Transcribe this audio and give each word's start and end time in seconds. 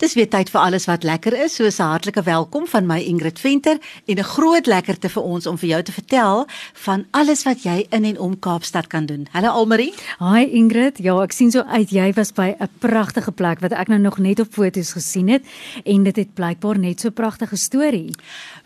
Dis 0.00 0.14
weer 0.16 0.30
tyd 0.32 0.48
vir 0.48 0.62
alles 0.62 0.86
wat 0.88 1.02
lekker 1.04 1.34
is. 1.44 1.58
So 1.58 1.64
'n 1.68 1.82
hartlike 1.82 2.22
welkom 2.22 2.66
van 2.66 2.86
my 2.86 3.00
Ingrid 3.00 3.38
Venter 3.38 3.78
en 4.06 4.16
'n 4.16 4.24
groot 4.24 4.66
lekkerte 4.66 5.08
vir 5.08 5.22
ons 5.22 5.46
om 5.46 5.58
vir 5.58 5.68
jou 5.68 5.82
te 5.82 5.92
vertel 5.92 6.46
van 6.72 7.04
alles 7.10 7.42
wat 7.44 7.62
jy 7.62 7.86
in 7.90 8.04
en 8.04 8.18
om 8.18 8.38
Kaapstad 8.38 8.86
kan 8.86 9.06
doen. 9.06 9.26
Hallo 9.30 9.48
Almarie. 9.48 9.92
Hi 10.18 10.44
Ingrid. 10.44 10.98
Ja, 10.98 11.22
ek 11.22 11.32
sien 11.32 11.50
so 11.50 11.62
uit 11.62 11.90
jy 11.90 12.12
was 12.12 12.32
by 12.32 12.56
'n 12.58 12.68
pragtige 12.78 13.32
plek 13.32 13.60
wat 13.60 13.72
ek 13.72 13.88
nou 13.88 14.00
nog 14.00 14.18
net 14.18 14.40
op 14.40 14.52
foto's 14.52 14.92
gesien 14.92 15.28
het 15.28 15.44
en 15.84 16.02
dit 16.02 16.16
het 16.16 16.34
blykbaar 16.34 16.78
net 16.78 17.00
so 17.00 17.10
pragtige 17.10 17.56
storie. 17.56 18.14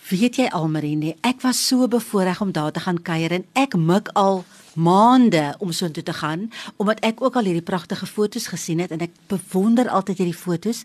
Weet 0.04 0.36
jy 0.36 0.50
Almarie, 0.52 0.98
nee, 1.00 1.14
ek 1.24 1.38
was 1.40 1.62
so 1.64 1.86
bevoorreg 1.88 2.42
om 2.44 2.50
daar 2.52 2.72
te 2.76 2.80
gaan 2.84 2.98
kuier 3.00 3.32
en 3.32 3.46
ek 3.56 3.72
mik 3.80 4.10
al 4.20 4.42
maande 4.76 5.54
om 5.64 5.70
so 5.72 5.88
intoe 5.88 6.02
te 6.04 6.12
gaan 6.12 6.50
omdat 6.76 7.00
ek 7.08 7.22
ook 7.24 7.38
al 7.40 7.48
hierdie 7.48 7.64
pragtige 7.64 8.04
foto's 8.04 8.50
gesien 8.52 8.82
het 8.84 8.92
en 8.92 9.00
ek 9.06 9.14
bewonder 9.32 9.88
altyd 9.88 10.20
hierdie 10.20 10.36
foto's. 10.36 10.84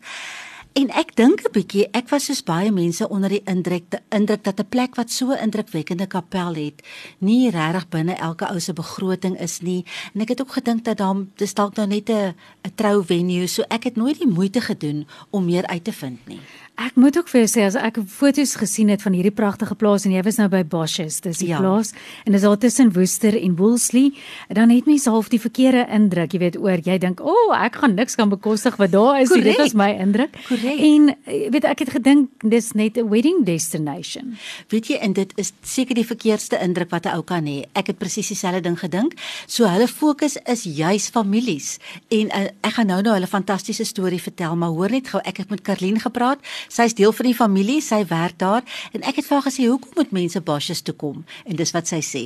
En 0.78 0.88
ek 0.96 1.16
dink 1.18 1.42
'n 1.44 1.52
bietjie, 1.52 1.88
ek 1.92 2.08
was 2.10 2.26
soos 2.26 2.44
baie 2.44 2.72
mense 2.72 3.10
onder 3.10 3.30
die 3.30 3.42
indruk, 3.44 3.90
die 3.90 4.00
indruk 4.10 4.44
dat 4.44 4.60
'n 4.60 4.70
plek 4.70 4.96
wat 4.96 5.12
so 5.12 5.34
indrukwekkende 5.34 6.08
kapel 6.08 6.54
het, 6.56 6.82
nie 7.18 7.50
regtig 7.50 7.90
binne 7.90 8.16
elke 8.16 8.48
ou 8.48 8.60
se 8.60 8.74
begroting 8.74 9.40
is 9.40 9.60
nie. 9.60 9.86
En 10.14 10.22
ek 10.22 10.30
het 10.30 10.42
ook 10.42 10.52
gedink 10.52 10.86
dat 10.86 10.98
daar 10.98 11.16
dis 11.36 11.54
dalk 11.54 11.76
nou 11.76 11.88
net 11.88 12.10
'n 12.10 12.36
'n 12.64 12.72
trou 12.76 13.04
venue, 13.06 13.48
so 13.48 13.64
ek 13.68 13.84
het 13.84 13.96
nooit 13.96 14.20
die 14.20 14.28
moeite 14.28 14.62
gedoen 14.62 15.08
om 15.30 15.46
meer 15.46 15.68
uit 15.68 15.84
te 15.84 15.92
vind 15.92 16.28
nie. 16.28 16.40
Ek 16.80 16.96
moet 16.96 17.18
ook 17.20 17.28
vir 17.28 17.42
jou 17.42 17.48
sê 17.52 17.64
as 17.68 17.76
ek 17.76 17.98
foto's 18.08 18.54
gesien 18.56 18.88
het 18.88 19.02
van 19.04 19.12
hierdie 19.12 19.34
pragtige 19.36 19.76
plaas 19.76 20.06
en 20.08 20.14
jy 20.16 20.22
was 20.24 20.38
nou 20.40 20.46
by 20.48 20.62
Boshes, 20.64 21.18
dis 21.26 21.42
die 21.42 21.50
ja. 21.50 21.58
plaas 21.60 21.90
en 22.24 22.32
dis 22.32 22.46
daar 22.46 22.56
tussen 22.62 22.94
Woester 22.96 23.36
en 23.36 23.58
Woolsley, 23.60 24.14
dan 24.56 24.72
het 24.72 24.88
mens 24.88 25.08
half 25.12 25.28
die 25.28 25.42
verkeerde 25.44 25.84
indruk, 25.92 26.32
jy 26.32 26.40
weet 26.40 26.58
oor 26.62 26.80
jy 26.86 26.96
dink, 27.04 27.20
"O, 27.20 27.34
oh, 27.34 27.58
ek 27.58 27.82
gaan 27.82 27.96
niks 27.96 28.16
kan 28.16 28.30
bekostig 28.32 28.78
wat 28.80 28.92
daar 28.92 29.20
is." 29.20 29.28
Dit 29.30 29.58
was 29.58 29.74
my 29.74 29.90
indruk. 29.92 30.32
Correct. 30.48 30.80
En 30.80 31.16
eh, 31.26 31.50
weet 31.52 31.66
ek 31.66 31.80
het 31.80 31.90
gedink 31.90 32.30
dis 32.48 32.72
net 32.72 32.98
'n 32.98 33.10
wedding 33.10 33.44
destination. 33.46 34.38
Weet 34.70 34.88
jy, 34.88 34.96
en 34.96 35.14
dit 35.14 35.34
is 35.36 35.52
seker 35.62 35.96
die 35.96 36.06
verkeerdste 36.06 36.60
indruk 36.62 36.90
wat 36.92 37.06
'n 37.06 37.16
ou 37.16 37.24
kan 37.24 37.46
hê. 37.46 37.66
Ek 37.74 37.88
het 37.88 37.98
presies 37.98 38.28
dieselfde 38.28 38.62
ding 38.62 38.80
gedink. 38.80 39.14
So 39.48 39.68
hulle 39.68 39.88
fokus 39.88 40.38
is 40.46 40.64
juis 40.64 41.10
families 41.10 41.78
en 42.08 42.28
uh, 42.28 42.48
ek 42.64 42.74
gaan 42.74 42.88
nou 42.88 43.02
nou 43.02 43.14
hulle 43.14 43.28
fantastiese 43.28 43.84
storie 43.84 44.22
vertel, 44.22 44.56
maar 44.56 44.70
hoor 44.70 44.90
net 44.90 45.08
gou, 45.08 45.22
ek 45.26 45.38
het 45.38 45.50
met 45.50 45.62
Karlien 45.62 46.00
gepraat. 46.00 46.40
Sy's 46.70 46.94
deel 46.94 47.12
van 47.18 47.26
die 47.26 47.36
familie, 47.36 47.80
sy 47.82 48.04
werk 48.10 48.38
daar 48.38 48.62
en 48.94 49.02
ek 49.02 49.20
het 49.20 49.26
vir 49.26 49.36
haar 49.40 49.46
gesê 49.48 49.66
hoekom 49.66 49.96
moet 49.98 50.12
mense 50.14 50.42
Bosjes 50.46 50.84
toe 50.86 50.94
kom? 50.94 51.24
En 51.50 51.58
dis 51.58 51.74
wat 51.74 51.90
sy 51.90 52.00
sê. 52.06 52.24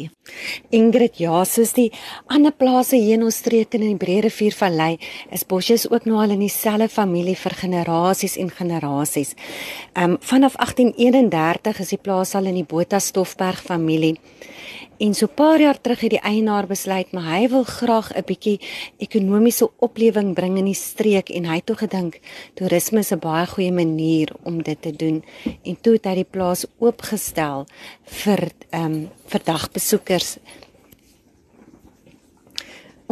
Ingrid, 0.75 1.15
ja, 1.23 1.43
soos 1.47 1.71
die 1.77 1.89
ander 2.27 2.51
plase 2.51 2.99
hier 2.99 3.15
in 3.15 3.23
ons 3.23 3.39
streek 3.39 3.77
in 3.77 3.85
die 3.87 3.95
Breë 3.99 4.25
Riviervallei, 4.27 4.97
is 5.31 5.47
Bosjes 5.47 5.87
ook 5.89 6.09
nou 6.09 6.19
al 6.19 6.35
in 6.35 6.43
dieselfde 6.43 6.89
familie 6.91 7.37
vir 7.39 7.55
generasies 7.63 8.35
en 8.37 8.51
generasies. 8.51 9.35
Ehm 9.95 10.17
um, 10.17 10.17
vanaf 10.23 10.55
1831 10.59 11.79
is 11.79 11.95
die 11.95 12.01
plaas 12.01 12.35
al 12.35 12.51
in 12.51 12.59
die 12.59 12.67
Botha 12.67 12.99
Stoffberg 12.99 13.63
familie. 13.63 14.17
En 14.97 15.13
so 15.13 15.25
'n 15.25 15.33
paar 15.33 15.59
jaar 15.59 15.81
terug 15.81 15.99
het 15.99 16.09
die 16.09 16.19
eienaar 16.19 16.67
besluit 16.67 17.11
maar 17.11 17.23
hy 17.23 17.49
wil 17.49 17.63
graag 17.63 18.13
'n 18.13 18.23
bietjie 18.25 18.59
ekonomiese 18.97 19.69
oplewing 19.79 20.33
bring 20.33 20.57
in 20.57 20.65
die 20.65 20.73
streek 20.73 21.29
en 21.29 21.45
hy 21.45 21.55
het 21.55 21.65
toe 21.65 21.75
gedink 21.75 22.19
toerisme 22.53 22.99
is 22.99 23.11
'n 23.11 23.19
baie 23.19 23.47
goeie 23.47 23.71
manier 23.71 24.32
om 24.43 24.61
dit 24.63 24.81
te 24.81 24.91
doen 24.91 25.23
en 25.63 25.77
toe 25.81 25.93
het 25.93 26.05
hy 26.05 26.15
die 26.21 26.31
plaas 26.35 26.65
oopgestel 26.79 27.65
vir 28.23 28.49
ehm 28.69 28.85
um, 28.85 28.99
vir 29.33 29.41
dagbesoekers 29.45 30.37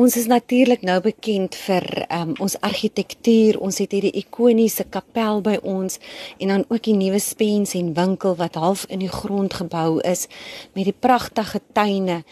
Ons 0.02 0.16
is 0.16 0.26
natuurlik 0.26 0.82
nou 0.88 0.96
bekend 1.04 1.54
vir 1.68 1.84
um, 2.08 2.32
ons 2.42 2.56
argitektuur. 2.64 3.60
Ons 3.62 3.82
het 3.84 3.92
hierdie 3.92 4.14
ikoniese 4.22 4.86
kapel 4.90 5.44
by 5.46 5.58
ons 5.68 6.00
en 6.40 6.54
dan 6.54 6.64
ook 6.70 6.86
die 6.88 6.96
nuwe 6.96 7.20
spens 7.22 7.76
en 7.78 7.92
winkel 7.94 8.34
wat 8.40 8.58
half 8.58 8.88
in 8.90 9.04
die 9.04 9.12
grond 9.12 9.54
gebou 9.60 10.00
is 10.08 10.26
met 10.74 10.88
die 10.88 10.96
pragtige 10.96 11.62
tuine. 11.76 12.24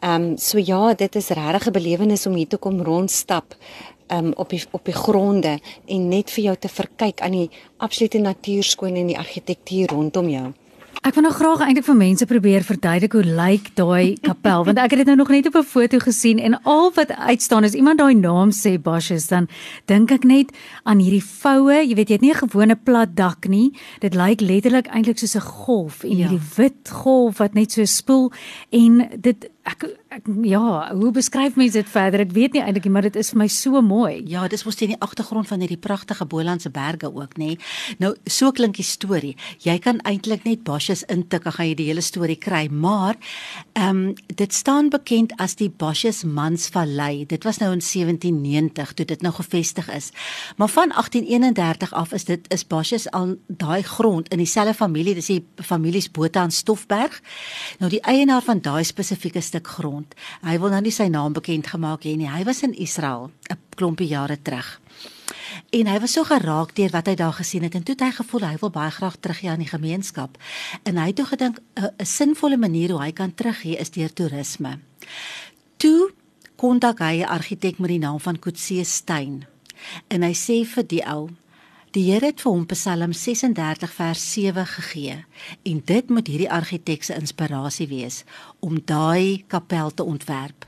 Ehm 0.00 0.30
um, 0.30 0.38
so 0.38 0.62
ja, 0.62 0.94
dit 0.94 1.20
is 1.20 1.28
regtig 1.28 1.66
'n 1.68 1.76
belewenis 1.76 2.26
om 2.26 2.34
hier 2.34 2.48
te 2.48 2.56
kom 2.56 2.80
rondstap 2.82 3.56
um, 4.12 4.32
op 4.36 4.50
die 4.50 4.62
op 4.70 4.84
die 4.84 4.94
gronde 4.94 5.58
en 5.86 6.08
net 6.08 6.30
vir 6.30 6.44
jou 6.44 6.56
te 6.56 6.68
verkyk 6.68 7.20
aan 7.20 7.32
die 7.32 7.50
absolute 7.76 8.18
natuurskoon 8.18 8.96
en 8.96 9.06
die 9.06 9.18
argitektuur 9.18 9.88
rondom 9.88 10.28
jou. 10.28 10.52
Ek 11.06 11.14
wil 11.14 11.28
nou 11.28 11.32
graag 11.32 11.60
eintlik 11.62 11.86
vir 11.86 11.96
mense 11.96 12.26
probeer 12.26 12.64
verduidelik 12.66 13.14
hoe 13.14 13.22
lyk 13.22 13.68
daai 13.78 14.18
kapel 14.28 14.64
want 14.66 14.80
ek 14.82 14.92
het 14.92 15.04
dit 15.04 15.10
nou 15.10 15.16
nog 15.20 15.30
net 15.30 15.46
op 15.46 15.56
'n 15.60 15.70
foto 15.70 15.98
gesien 16.02 16.38
en 16.42 16.58
al 16.62 16.90
wat 16.96 17.14
uitstaan 17.14 17.64
is 17.64 17.76
iemand 17.78 17.98
daai 17.98 18.14
naam 18.14 18.50
sê 18.50 18.74
Boshes 18.82 19.28
dan 19.30 19.48
dink 19.86 20.10
ek 20.10 20.24
net 20.24 20.50
aan 20.82 20.98
hierdie 20.98 21.22
voue, 21.22 21.86
jy 21.86 21.94
weet 21.94 22.08
jy 22.08 22.16
het 22.18 22.26
nie 22.26 22.34
'n 22.34 22.42
gewone 22.48 22.76
plat 22.76 23.14
dak 23.14 23.48
nie. 23.48 23.72
Dit 24.00 24.14
lyk 24.14 24.40
letterlik 24.40 24.86
eintlik 24.90 25.18
soos 25.18 25.36
'n 25.36 25.40
golf 25.40 26.02
en 26.02 26.16
ja. 26.16 26.28
hierdie 26.28 26.44
wit 26.56 26.90
golf 26.90 27.38
wat 27.38 27.54
net 27.54 27.72
so 27.72 27.84
spoel 27.84 28.32
en 28.70 29.08
dit 29.16 29.48
ek, 29.64 29.86
ek 30.08 30.24
ja, 30.48 30.94
hoe 30.96 31.10
beskryf 31.12 31.56
mense 31.60 31.76
dit 31.76 31.88
verder? 31.92 32.22
Ek 32.24 32.32
weet 32.32 32.54
nie 32.56 32.62
eintlik 32.62 32.86
nie, 32.88 32.92
maar 32.94 33.04
dit 33.04 33.16
is 33.20 33.28
vir 33.34 33.42
my 33.42 33.46
so 33.52 33.80
mooi. 33.84 34.22
Ja, 34.30 34.46
dis 34.48 34.64
mos 34.64 34.78
teen 34.78 34.94
die 34.94 35.00
agtergrond 35.04 35.48
van 35.50 35.60
hierdie 35.60 35.80
pragtige 35.80 36.24
Bolandse 36.28 36.70
berge 36.72 37.10
ook, 37.12 37.36
nê. 37.40 37.56
Nou, 38.00 38.14
so 38.24 38.48
klink 38.56 38.78
die 38.80 38.86
storie. 38.86 39.34
Jy 39.64 39.76
kan 39.84 40.00
eintlik 40.08 40.46
net 40.48 40.64
Bosjes 40.64 41.04
intik, 41.12 41.44
dan 41.44 41.56
gaan 41.58 41.68
jy 41.68 41.76
die 41.76 41.88
hele 41.90 42.04
storie 42.04 42.38
kry, 42.40 42.66
maar 42.72 43.18
ehm 43.74 43.88
um, 43.88 44.14
dit 44.38 44.54
staan 44.54 44.88
bekend 44.90 45.32
as 45.42 45.56
die 45.58 45.68
Bosjes 45.68 46.22
Mansvallei. 46.24 47.26
Dit 47.28 47.44
was 47.44 47.58
nou 47.60 47.72
in 47.74 47.82
1790 47.82 48.94
toe 48.94 49.06
dit 49.06 49.22
nou 49.22 49.32
gevestig 49.34 49.88
is. 49.92 50.10
Maar 50.56 50.68
van 50.68 50.92
1831 50.94 51.92
af 51.92 52.12
is 52.12 52.24
dit 52.24 52.48
is 52.54 52.66
Bosjes 52.66 53.10
al 53.10 53.36
daai 53.46 53.82
grond 53.82 54.28
in 54.28 54.38
dieselfde 54.38 54.74
familie, 54.74 55.14
dis 55.14 55.26
die 55.26 55.44
families 55.56 56.10
Botha 56.10 56.42
en 56.42 56.54
Stoffberg. 56.54 57.20
Nou 57.78 57.90
die 57.90 58.00
eienaar 58.00 58.42
van 58.42 58.60
daai 58.62 58.84
spesifieke 58.84 59.40
stuk 59.40 59.66
grond. 59.66 59.97
Hy 60.42 60.58
wil 60.58 60.70
nou 60.70 60.80
nie 60.80 60.92
sy 60.92 61.08
naam 61.08 61.32
bekend 61.32 61.66
gemaak 61.66 62.04
hê 62.04 62.16
nie. 62.16 62.28
Hy 62.28 62.44
was 62.44 62.62
in 62.62 62.74
Israel 62.74 63.30
'n 63.50 63.58
klompie 63.76 64.08
jare 64.08 64.38
terug. 64.42 64.80
En 65.70 65.86
hy 65.86 65.98
was 66.00 66.12
so 66.12 66.24
geraak 66.24 66.74
deur 66.76 66.90
wat 66.90 67.06
hy 67.06 67.14
daar 67.14 67.32
gesien 67.32 67.62
het 67.62 67.74
en 67.74 67.82
toe 67.82 67.94
het 67.94 68.04
hy 68.04 68.10
gevoel 68.10 68.46
hy 68.46 68.56
wil 68.60 68.70
baie 68.70 68.90
graag 68.90 69.16
teruggee 69.20 69.50
aan 69.50 69.64
die 69.64 69.68
gemeenskap. 69.68 70.38
En 70.82 70.96
hy 70.96 71.06
het 71.06 71.16
toe 71.16 71.26
gedink 71.26 71.58
'n 71.74 72.04
sinvolle 72.04 72.56
manier 72.56 72.90
hoe 72.90 73.02
hy 73.02 73.12
kan 73.12 73.34
teruggee 73.34 73.76
is 73.76 73.90
deur 73.90 74.12
toerisme. 74.12 74.78
Toe 75.76 76.12
kontak 76.56 76.98
hy 76.98 77.22
'n 77.22 77.28
argitek 77.28 77.78
met 77.78 77.88
die 77.88 77.98
naam 77.98 78.20
van 78.20 78.38
Kutse 78.38 78.84
Steyn. 78.84 79.46
En 80.08 80.22
hy 80.22 80.32
sê 80.32 80.64
vir 80.66 80.86
die 80.86 81.04
ou 81.06 81.30
Die 81.96 82.02
Here 82.04 82.28
het 82.28 82.42
vir 82.44 82.52
hom 82.52 82.66
Psalm 82.68 83.14
36 83.16 83.92
vers 83.96 84.22
7 84.34 84.66
gegee 84.68 85.14
en 85.70 85.78
dit 85.88 86.10
moet 86.12 86.26
hierdie 86.28 86.50
argitek 86.52 87.06
se 87.06 87.14
inspirasie 87.16 87.86
wees 87.88 88.24
om 88.60 88.76
daai 88.84 89.44
kapel 89.48 89.94
te 89.96 90.04
ontwerp. 90.04 90.66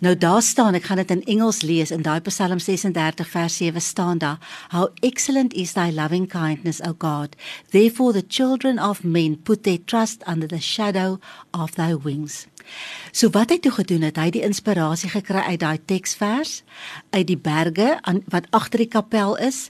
Nou 0.00 0.14
daar 0.16 0.40
staan, 0.42 0.74
ek 0.74 0.88
gaan 0.88 1.02
dit 1.02 1.12
in 1.12 1.24
Engels 1.34 1.60
lees 1.60 1.92
in 1.92 2.06
daai 2.06 2.24
Psalm 2.24 2.56
36 2.58 3.28
vers 3.28 3.56
7 3.60 3.84
staan 3.84 4.18
daar: 4.24 4.40
How 4.72 4.88
excellent 5.04 5.52
is 5.52 5.76
thy 5.76 5.90
loving 5.92 6.24
kindness, 6.28 6.80
O 6.80 6.94
God. 6.98 7.36
Therefore 7.70 8.12
the 8.12 8.24
children 8.28 8.80
of 8.80 9.04
men 9.04 9.36
put 9.42 9.62
their 9.62 9.84
trust 9.84 10.24
under 10.26 10.48
the 10.48 10.60
shadow 10.60 11.20
of 11.50 11.76
thy 11.76 11.92
wings. 11.92 12.46
So 13.12 13.28
wat 13.30 13.52
hy 13.52 13.58
toe 13.60 13.74
gedoen 13.76 14.08
het, 14.08 14.16
hy 14.16 14.30
het 14.30 14.38
die 14.40 14.46
inspirasie 14.46 15.10
gekry 15.12 15.44
uit 15.52 15.60
daai 15.60 15.78
teksvers, 15.84 16.62
uit 17.10 17.26
die 17.28 17.36
berge 17.36 17.98
aan 18.00 18.22
wat 18.32 18.48
agter 18.56 18.86
die 18.86 18.88
kapel 18.88 19.36
is 19.36 19.68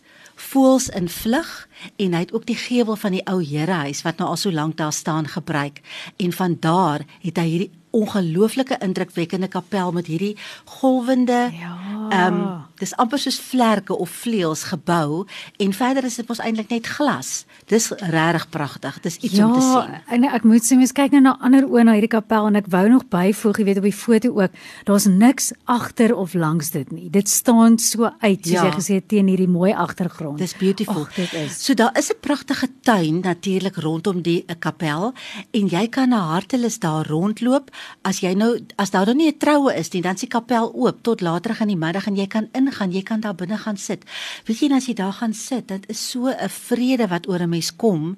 voels 0.51 0.89
in 0.89 1.09
vlug 1.09 1.51
en 1.97 2.15
hy 2.15 2.25
het 2.25 2.33
ook 2.33 2.47
die 2.47 2.59
gevel 2.59 2.97
van 2.97 3.17
die 3.17 3.25
ou 3.31 3.39
Herehuis 3.45 4.03
wat 4.07 4.19
nou 4.21 4.29
al 4.33 4.41
so 4.41 4.53
lank 4.53 4.77
daar 4.77 4.93
staan 4.93 5.29
gebruik 5.29 5.81
en 6.17 6.33
van 6.33 6.57
daar 6.61 7.07
het 7.23 7.39
hy 7.39 7.47
hierdie 7.49 7.71
ongelooflike 7.93 8.79
indrukwekkende 8.81 9.49
kapel 9.53 9.93
met 9.93 10.07
hierdie 10.07 10.37
golwende 10.79 11.51
ja. 11.53 11.77
ehm 12.09 12.35
um, 12.35 12.71
dis 12.83 12.95
amper 13.01 13.21
soos 13.23 13.39
vlerke 13.41 13.95
of 13.95 14.11
vleuels 14.23 14.65
gebou 14.73 15.25
en 15.63 15.73
verder 15.77 16.05
is 16.09 16.19
dit 16.21 16.29
mos 16.29 16.41
eintlik 16.43 16.71
net 16.73 16.87
glas. 16.97 17.45
Dis 17.71 17.89
regtig 18.01 18.49
pragtig. 18.51 18.99
Dis 19.05 19.17
iets 19.23 19.39
ja, 19.39 19.47
om 19.47 19.55
te 19.55 19.63
sien. 19.63 19.99
en 20.17 20.25
ek 20.25 20.47
moet 20.49 20.67
sê 20.67 20.77
mens 20.79 20.93
kyk 20.97 21.15
nou 21.15 21.23
na 21.29 21.37
ander 21.41 21.67
oë 21.69 21.85
na 21.87 21.95
hierdie 21.97 22.11
kapel 22.13 22.49
en 22.51 22.59
ek 22.59 22.71
wou 22.73 22.85
nog 22.91 23.07
byvoeg, 23.13 23.59
jy 23.63 23.65
weet 23.69 23.81
op 23.83 23.87
die 23.89 23.95
foto 23.97 24.33
ook, 24.41 24.53
daar's 24.89 25.07
niks 25.07 25.53
agter 25.71 26.15
of 26.17 26.35
langs 26.35 26.73
dit 26.75 26.91
nie. 26.93 27.09
Dit 27.11 27.29
staan 27.29 27.79
so 27.79 28.11
uit 28.21 28.43
soos 28.43 28.53
Ja. 28.53 28.65
jy 28.67 28.73
gesê 28.77 28.95
het 28.99 29.09
teen 29.09 29.29
hierdie 29.29 29.49
mooi 29.49 29.73
agtergrond. 29.73 30.39
Dis 30.39 30.55
beautiful. 30.57 31.03
Ag, 31.07 31.15
dit 31.15 31.33
is. 31.33 31.65
So 31.65 31.75
daar 31.75 31.97
is 31.99 32.11
'n 32.11 32.19
pragtige 32.21 32.69
tuin 32.83 33.21
natuurlik 33.21 33.77
rondom 33.77 34.23
die 34.23 34.45
eh, 34.47 34.57
kapel 34.59 35.13
en 35.51 35.69
jy 35.69 35.89
kan 35.89 36.09
na 36.09 36.21
hartelus 36.35 36.79
daar 36.79 37.07
rondloop. 37.07 37.71
As 38.03 38.21
jy 38.21 38.35
nou 38.35 38.59
as 38.77 38.91
daar 38.91 39.07
nou 39.07 39.17
nie 39.17 39.29
'n 39.29 39.39
troue 39.39 39.75
is 39.75 39.91
nie, 39.93 40.03
dan 40.03 40.15
is 40.15 40.21
die 40.21 40.29
kapel 40.29 40.73
oop 40.75 41.03
tot 41.03 41.21
later 41.21 41.57
in 41.61 41.69
die 41.69 41.77
middag 41.77 42.07
en 42.07 42.17
jy 42.17 42.27
kan 42.27 42.49
ingaan, 42.73 42.93
jy 42.93 43.03
kan 43.03 43.21
daar 43.21 43.37
binne 43.37 43.59
gaan 43.61 43.77
sit. 43.77 44.05
Weet 44.49 44.65
jy 44.65 44.73
as 44.73 44.89
jy 44.89 44.95
daar 44.99 45.13
gaan 45.13 45.35
sit, 45.37 45.69
dit 45.69 45.89
is 45.93 46.11
so 46.11 46.29
'n 46.29 46.49
vrede 46.49 47.09
wat 47.09 47.29
oor 47.29 47.43
'n 47.43 47.49
mens 47.49 47.77
kom. 47.77 48.17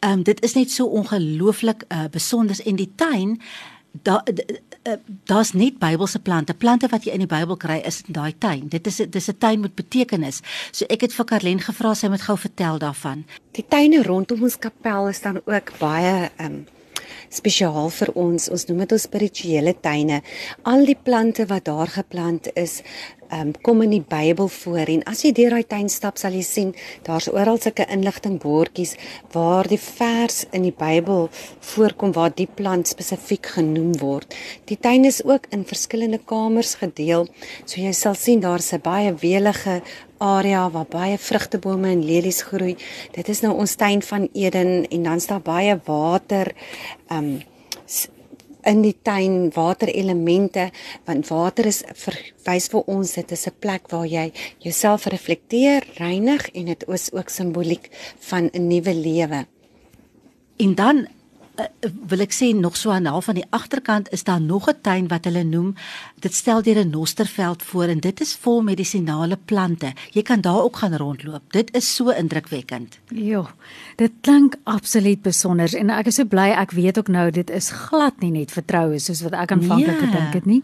Ehm 0.00 0.12
um, 0.12 0.22
dit 0.22 0.42
is 0.42 0.54
net 0.54 0.70
so 0.70 0.86
ongelooflik 0.86 1.84
uh, 1.88 2.04
besonder 2.10 2.56
en 2.64 2.76
die 2.76 2.92
tuin 2.96 3.40
daar 4.02 4.22
uh, 4.82 4.92
daar's 5.24 5.52
net 5.52 5.78
Bybelse 5.78 6.18
plante. 6.18 6.54
Plante 6.54 6.88
wat 6.88 7.04
jy 7.04 7.12
in 7.12 7.24
die 7.24 7.30
Bybel 7.30 7.56
kry 7.56 7.80
is 7.86 8.02
in 8.06 8.16
daai 8.16 8.34
tuin. 8.38 8.68
Dit 8.68 8.86
is 8.86 8.96
dis 8.96 9.28
'n 9.28 9.38
tuin 9.38 9.60
met 9.60 9.74
betekenis. 9.74 10.40
So 10.70 10.84
ek 10.88 11.00
het 11.00 11.12
vir 11.12 11.24
Karlen 11.24 11.60
gevra 11.60 11.94
sy 11.94 12.08
moet 12.08 12.22
gou 12.22 12.38
vertel 12.38 12.78
daarvan. 12.78 13.24
Die 13.52 13.64
tuine 13.68 14.02
rondom 14.02 14.42
ons 14.42 14.58
kapel 14.58 15.08
is 15.08 15.20
dan 15.20 15.40
ook 15.44 15.78
baie 15.78 16.30
um 16.38 16.66
spesiaal 17.28 17.90
vir 17.90 18.12
ons. 18.14 18.48
Ons 18.48 18.66
noem 18.68 18.84
dit 18.84 18.92
ons 18.92 19.02
spirituele 19.02 19.74
tuine. 19.80 20.22
Al 20.62 20.84
die 20.84 20.98
plante 20.98 21.46
wat 21.46 21.64
daar 21.64 21.88
geplant 21.88 22.50
is, 22.54 22.82
um 23.32 23.52
kom 23.64 23.82
in 23.82 23.94
die 23.96 24.04
Bybel 24.04 24.48
voor 24.48 24.90
en 24.92 25.02
as 25.08 25.22
jy 25.24 25.32
deur 25.36 25.56
daai 25.56 25.66
tuin 25.68 25.88
stap 25.92 26.18
sal 26.20 26.34
jy 26.36 26.42
sien 26.46 26.72
daar's 27.06 27.30
oral 27.32 27.60
sulke 27.62 27.86
inligtingbordjies 27.88 28.94
waar 29.32 29.68
die 29.70 29.80
vers 29.80 30.44
in 30.52 30.66
die 30.68 30.74
Bybel 30.76 31.28
voorkom 31.72 32.12
waar 32.16 32.34
die 32.36 32.46
plant 32.46 32.90
spesifiek 32.92 33.52
genoem 33.56 33.94
word. 34.00 34.34
Die 34.68 34.76
tuin 34.76 35.06
is 35.08 35.22
ook 35.24 35.48
in 35.50 35.64
verskillende 35.68 36.18
kamers 36.18 36.74
gedeel. 36.82 37.28
So 37.64 37.80
jy 37.80 37.92
sal 37.96 38.14
sien 38.14 38.40
daar's 38.40 38.72
'n 38.72 38.80
baie 38.82 39.14
welige 39.14 39.82
area 40.18 40.70
waar 40.70 40.86
baie 40.86 41.18
vrugtebome 41.18 41.90
en 41.90 42.04
lelies 42.04 42.42
groei. 42.42 42.76
Dit 43.12 43.28
is 43.28 43.40
nou 43.42 43.54
ons 43.58 43.74
tuin 43.74 44.02
van 44.02 44.28
Eden 44.32 44.86
en 44.88 45.02
dan's 45.02 45.26
daar 45.26 45.42
baie 45.42 45.80
water 45.84 46.52
um 47.10 47.42
in 48.64 48.82
die 48.82 48.96
tuin 49.02 49.50
waterelemente 49.54 50.70
want 51.04 51.28
water 51.28 51.66
is 51.66 51.82
verwys 51.94 52.68
vir 52.72 52.82
ons 52.86 53.14
dit 53.14 53.32
is 53.32 53.46
'n 53.46 53.58
plek 53.58 53.88
waar 53.90 54.06
jy 54.06 54.32
jouself 54.58 55.06
reflekteer, 55.06 55.86
reinig 55.96 56.50
en 56.54 56.64
dit 56.64 56.84
is 56.88 57.12
ook 57.12 57.28
simboliek 57.28 57.90
van 58.18 58.50
'n 58.52 58.66
nuwe 58.66 58.94
lewe. 58.94 59.46
En 60.56 60.74
dan 60.74 61.06
wil 62.08 62.20
ek 62.24 62.32
sê 62.32 62.54
nog 62.56 62.76
so 62.76 62.90
aan 62.90 63.04
half 63.06 63.28
aan 63.28 63.34
die 63.34 63.46
agterkant 63.50 64.08
is 64.12 64.24
daar 64.24 64.40
nog 64.40 64.68
'n 64.68 64.80
tuin 64.82 65.08
wat 65.08 65.24
hulle 65.24 65.44
noem 65.44 65.74
dit 66.20 66.34
stel 66.34 66.62
deur 66.62 66.78
'n 66.84 66.90
nosterveld 66.90 67.62
voor 67.62 67.84
en 67.84 68.00
dit 68.00 68.20
is 68.20 68.34
vol 68.40 68.62
medisinale 68.62 69.36
plante. 69.44 69.92
Jy 70.12 70.22
kan 70.22 70.40
daar 70.40 70.62
ook 70.62 70.76
gaan 70.76 70.96
rondloop. 70.96 71.42
Dit 71.52 71.74
is 71.76 71.94
so 71.94 72.08
indrukwekkend. 72.10 72.98
Jo, 73.08 73.48
dit 73.96 74.12
klink 74.20 74.56
absoluut 74.64 75.22
besonder 75.22 75.74
en 75.76 75.90
ek 75.90 76.06
is 76.06 76.14
so 76.14 76.24
bly 76.24 76.50
ek 76.50 76.70
weet 76.70 76.98
ook 76.98 77.08
nou 77.08 77.30
dit 77.30 77.50
is 77.50 77.70
glad 77.70 78.20
nie 78.20 78.30
net 78.30 78.50
vertroue 78.50 78.98
soos 78.98 79.20
wat 79.22 79.32
ek 79.32 79.52
aanvanklik 79.52 80.00
Nee. 80.00 80.08
gedink 80.10 80.32
het 80.32 80.46
nie. 80.46 80.62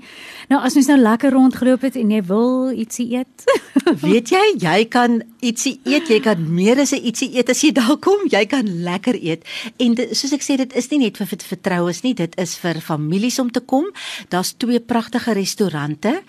Nou 0.48 0.62
as 0.62 0.74
mens 0.74 0.86
nou 0.86 0.98
lekker 0.98 1.30
rondgeloop 1.32 1.80
het 1.82 1.96
en 1.96 2.10
jy 2.10 2.22
wil 2.22 2.70
ietsie 2.72 3.14
eet. 3.16 3.44
Weet 4.02 4.28
jy, 4.28 4.54
jy 4.58 4.84
kan 4.88 5.22
ietsie 5.40 5.80
eet, 5.84 6.08
jy 6.08 6.20
kan 6.20 6.54
meer 6.54 6.78
as 6.80 6.92
'n 6.92 7.04
ietsie 7.04 7.34
eet 7.36 7.48
as 7.50 7.60
jy 7.62 7.72
daar 7.72 7.96
kom, 7.96 8.26
jy 8.28 8.46
kan 8.46 8.82
lekker 8.82 9.14
eet. 9.14 9.44
En 9.76 9.94
dit, 9.94 10.16
soos 10.16 10.32
ek 10.32 10.42
sê, 10.42 10.56
dit 10.56 10.72
is 10.78 10.90
nie 10.92 11.00
net 11.02 11.18
vir 11.18 11.28
vertroues 11.28 12.02
nie, 12.04 12.14
dit 12.14 12.34
is 12.40 12.54
vir 12.62 12.80
families 12.84 13.38
om 13.42 13.50
te 13.52 13.60
kom. 13.60 13.88
Daar's 14.32 14.54
twee 14.56 14.80
pragtige 14.80 15.34
restaurante. 15.36 16.20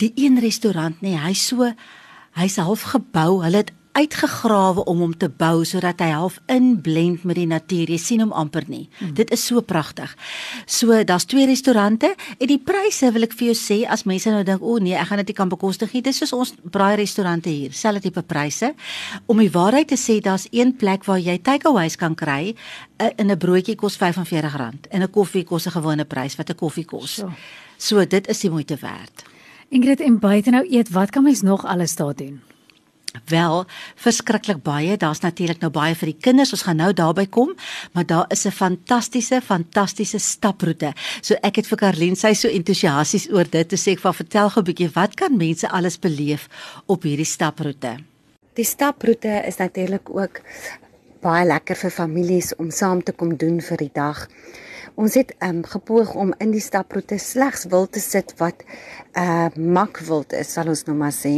Die 0.00 0.12
een 0.16 0.40
restaurant 0.40 1.02
nee, 1.04 1.18
hy's 1.20 1.46
so 1.52 1.68
hy's 2.38 2.56
half 2.62 2.86
gebou. 2.94 3.42
Hulle 3.44 3.64
het 3.64 3.74
uitgegrawe 3.92 4.84
om 4.84 5.00
hom 5.04 5.12
te 5.16 5.28
bou 5.28 5.64
sodat 5.64 6.00
hy 6.00 6.10
half 6.12 6.38
inblend 6.46 7.24
met 7.28 7.36
die 7.36 7.46
natuur. 7.50 7.90
Jy 7.90 7.98
sien 7.98 8.22
hom 8.24 8.32
amper 8.32 8.64
nie. 8.70 8.88
Mm. 9.00 9.14
Dit 9.18 9.32
is 9.34 9.44
so 9.46 9.60
pragtig. 9.60 10.12
So 10.66 11.02
daar's 11.04 11.26
twee 11.30 11.46
restaurante 11.46 12.14
en 12.38 12.50
die 12.50 12.58
pryse 12.58 13.10
wil 13.12 13.26
ek 13.26 13.34
vir 13.38 13.50
jou 13.50 13.56
sê 13.58 13.78
as 13.90 14.06
mense 14.08 14.30
nou 14.30 14.42
dink 14.46 14.62
o 14.62 14.78
nee, 14.78 14.94
ek 14.94 15.10
gaan 15.10 15.22
dit 15.22 15.32
nie 15.32 15.38
kan 15.38 15.50
bekostig 15.52 15.94
nie. 15.94 16.02
Dis 16.06 16.20
soos 16.22 16.34
ons 16.36 16.54
braai 16.62 16.96
restaurante 17.00 17.50
hier, 17.50 17.74
selfde 17.76 18.08
tipe 18.08 18.22
pryse. 18.22 18.72
Om 19.26 19.42
die 19.42 19.50
waarheid 19.50 19.90
te 19.90 19.98
sê, 20.00 20.20
daar's 20.22 20.48
een 20.50 20.74
plek 20.76 21.04
waar 21.08 21.20
jy 21.20 21.38
takeaways 21.42 21.98
kan 22.00 22.14
kry 22.14 22.54
in 23.16 23.30
'n 23.30 23.38
broodjie 23.38 23.76
kos 23.76 23.96
R45 23.96 24.90
en 24.90 25.02
'n 25.02 25.10
koffie 25.10 25.44
kos 25.44 25.66
'n 25.66 25.72
gewone 25.72 26.04
prys 26.04 26.36
wat 26.36 26.50
'n 26.50 26.54
koffie 26.54 26.84
kos. 26.84 27.14
So. 27.14 27.32
So 27.78 28.04
dit 28.04 28.28
is 28.28 28.40
die 28.40 28.50
moeite 28.50 28.76
werd. 28.76 29.24
Ingrid 29.70 30.00
en 30.00 30.18
buite 30.18 30.50
nou 30.50 30.66
eet, 30.68 30.90
wat 30.90 31.10
kan 31.10 31.22
mens 31.22 31.40
nog 31.42 31.64
alles 31.64 31.94
daar 31.96 32.14
doen? 32.14 32.40
Wel, 33.26 33.64
verskriklik 33.98 34.62
baie. 34.62 34.96
Daar's 34.96 35.20
natuurlik 35.20 35.60
nou 35.60 35.70
baie 35.74 35.94
vir 35.98 36.12
die 36.12 36.20
kinders. 36.20 36.52
Ons 36.54 36.62
gaan 36.62 36.78
nou 36.78 36.92
daarby 36.94 37.26
kom, 37.26 37.54
maar 37.92 38.06
daar 38.06 38.26
is 38.30 38.46
'n 38.46 38.50
fantastiese, 38.50 39.40
fantastiese 39.42 40.18
staproete. 40.18 40.92
So 41.20 41.34
ek 41.42 41.56
het 41.56 41.66
vir 41.66 41.78
Karlien 41.78 42.16
sy 42.16 42.32
so 42.32 42.48
entoesiasties 42.48 43.28
oor 43.32 43.50
dit 43.50 43.68
te 43.68 43.76
sê 43.76 43.92
ek 43.92 44.00
van 44.00 44.14
vertel 44.14 44.50
gou 44.50 44.60
'n 44.60 44.64
bietjie 44.64 44.90
wat 44.94 45.14
kan 45.14 45.36
mense 45.36 45.68
alles 45.68 45.98
beleef 45.98 46.48
op 46.86 47.02
hierdie 47.02 47.26
staproete. 47.26 47.96
Die 48.54 48.64
staproete 48.64 49.42
is 49.46 49.56
natuurlik 49.56 50.10
ook 50.10 50.40
baie 51.20 51.46
lekker 51.46 51.76
vir 51.76 51.90
families 51.90 52.54
om 52.56 52.70
saam 52.70 53.02
te 53.02 53.12
kom 53.12 53.36
doen 53.36 53.60
vir 53.60 53.76
die 53.76 53.90
dag. 53.92 54.28
Ons 55.00 55.14
het 55.14 55.34
um, 55.38 55.62
gepoog 55.64 56.14
om 56.14 56.34
in 56.38 56.50
die 56.50 56.60
staproete 56.60 57.18
slegs 57.18 57.64
wil 57.72 57.86
te 57.88 58.00
sit 58.00 58.34
wat 58.36 58.64
uh 59.18 59.48
makwild 59.56 60.32
is, 60.38 60.52
sal 60.54 60.68
ons 60.70 60.84
nou 60.86 60.94
maar 60.96 61.14
sê. 61.14 61.32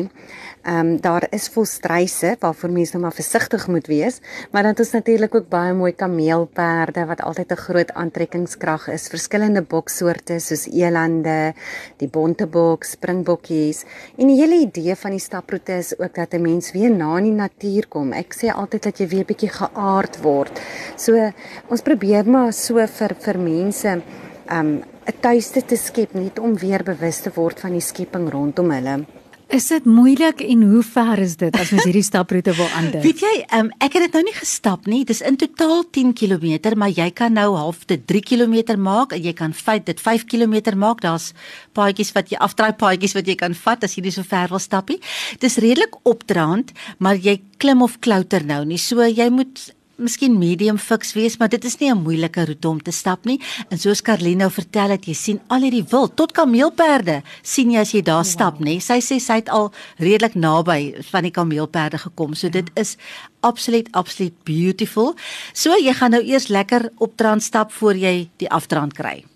Ehm 0.62 0.78
um, 0.78 0.90
daar 1.00 1.24
is 1.34 1.48
volstryse 1.48 2.36
waarvoor 2.40 2.70
mense 2.70 2.92
nou 2.92 3.02
maar 3.02 3.16
versigtig 3.16 3.66
moet 3.69 3.86
wees, 3.86 4.20
maar 4.50 4.62
dan 4.62 4.70
het 4.70 4.82
ons 4.84 4.92
natuurlik 4.92 5.34
ook 5.34 5.48
baie 5.48 5.72
mooi 5.74 5.92
kameelperde 5.92 7.06
wat 7.06 7.22
altyd 7.22 7.52
'n 7.52 7.56
groot 7.56 7.92
aantrekkingskrag 7.92 8.88
is. 8.88 9.08
Verskillende 9.08 9.62
boksoorte 9.62 10.38
soos 10.38 10.66
elande, 10.66 11.54
die 11.96 12.08
bontebok, 12.08 12.84
springbokkies. 12.84 13.84
En 14.16 14.26
die 14.26 14.40
hele 14.40 14.60
idee 14.60 14.94
van 14.96 15.10
die 15.10 15.20
staproete 15.20 15.72
is 15.72 15.98
ook 15.98 16.14
dat 16.14 16.34
'n 16.34 16.42
mens 16.42 16.72
weer 16.72 16.90
na 16.90 17.16
in 17.16 17.24
die 17.24 17.32
natuur 17.32 17.88
kom. 17.88 18.12
Ek 18.12 18.34
sê 18.34 18.54
altyd 18.54 18.82
dat 18.82 18.98
jy 18.98 19.08
weer 19.08 19.24
bietjie 19.24 19.50
geaard 19.50 20.20
word. 20.20 20.60
So 20.96 21.32
ons 21.69 21.82
probeer 21.82 22.26
maar 22.26 22.52
so 22.52 22.86
vir 22.86 23.14
vir 23.19 23.38
mense 23.38 24.02
um 24.50 24.82
'n 25.06 25.19
tuiste 25.20 25.64
te 25.64 25.76
skep 25.76 26.14
net 26.14 26.38
om 26.38 26.56
weer 26.58 26.82
bewus 26.82 27.20
te 27.20 27.31
word 27.34 27.60
van 27.60 27.72
die 27.72 27.81
skepping 27.81 28.31
rondom 28.31 28.70
hulle. 28.70 29.04
Is 29.52 29.66
dit 29.69 29.84
moeilik 29.84 30.40
en 30.40 30.62
hoe 30.64 30.82
ver 30.82 31.20
is 31.20 31.34
dit 31.37 31.56
as 31.60 31.75
mens 31.75 31.84
hierdie 31.84 32.04
staproete 32.06 32.54
wil 32.56 32.70
aandink? 32.72 33.02
Weet 33.04 33.20
jy, 33.20 33.32
um, 33.58 33.69
ek 33.84 33.99
het 33.99 34.06
dit 34.06 34.14
nou 34.16 34.22
nie 34.25 34.32
gestap 34.32 34.88
nie. 34.88 35.02
Dis 35.04 35.20
in 35.20 35.37
totaal 35.37 35.84
10 35.93 36.14
km, 36.16 36.72
maar 36.81 36.88
jy 36.88 37.10
kan 37.12 37.37
nou 37.37 37.50
half 37.58 37.82
dit 37.90 38.00
3 38.08 38.22
km 38.31 38.78
maak 38.81 39.12
en 39.12 39.20
jy 39.20 39.34
kan 39.37 39.52
feit 39.52 39.84
dit 39.90 40.00
5 40.00 40.25
km 40.25 40.72
maak. 40.81 41.05
Daar's 41.05 41.34
paadjies 41.76 42.14
wat 42.16 42.32
jy 42.32 42.40
afdraai 42.40 42.72
paadjies 42.81 43.12
wat 43.19 43.28
jy 43.28 43.37
kan 43.37 43.52
vat 43.52 43.84
as 43.84 43.98
jy 43.98 44.06
nie 44.06 44.14
so 44.16 44.25
ver 44.25 44.48
wil 44.48 44.62
stap 44.62 44.88
nie. 44.88 45.03
Dis 45.44 45.60
redelik 45.60 46.00
opdraand, 46.08 46.72
maar 46.96 47.20
jy 47.20 47.43
klim 47.60 47.84
of 47.84 48.00
klouter 48.00 48.41
nou 48.48 48.65
nie. 48.65 48.81
So 48.81 49.05
jy 49.05 49.29
moet 49.29 49.69
miskien 50.03 50.39
medium 50.39 50.79
fiks 50.79 51.13
wees, 51.17 51.39
maar 51.39 51.49
dit 51.53 51.65
is 51.65 51.79
nie 51.81 51.91
'n 51.91 52.03
moeilike 52.03 52.44
roete 52.44 52.69
om 52.69 52.82
te 52.82 52.91
stap 52.91 53.25
nie. 53.25 53.41
En 53.71 53.79
soos 53.79 54.03
Carlino 54.03 54.49
vertel 54.49 54.91
het, 54.91 55.06
jy 55.06 55.15
sien 55.15 55.41
al 55.49 55.61
hierdie 55.61 55.85
wild 55.91 56.17
tot 56.17 56.32
kameelperde 56.32 57.23
sien 57.43 57.71
jy 57.71 57.81
as 57.81 57.93
jy 57.93 58.03
daar 58.03 58.25
stap, 58.25 58.59
nê? 58.61 58.81
Sy 58.81 59.01
sê 59.01 59.21
sy 59.21 59.35
het 59.35 59.49
al 59.49 59.73
redelik 59.99 60.35
naby 60.35 60.94
van 61.11 61.23
die 61.23 61.31
kameelperde 61.31 61.99
gekom. 61.99 62.35
So 62.35 62.49
dit 62.49 62.71
is 62.75 62.97
absoluut 63.41 63.89
absoluut 63.93 64.35
beautiful. 64.44 65.15
So 65.53 65.71
jy 65.71 65.93
gaan 65.93 66.11
nou 66.11 66.23
eers 66.23 66.49
lekker 66.49 66.91
opdraand 66.99 67.43
stap 67.43 67.73
voor 67.73 67.94
jy 67.94 68.29
die 68.37 68.51
afdraand 68.51 68.93
kry. 68.94 69.31